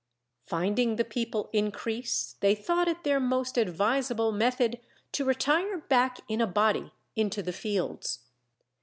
[0.47, 4.79] Finding the people increase they thought it their most advisable method
[5.11, 8.23] to retire back in a body into the fields.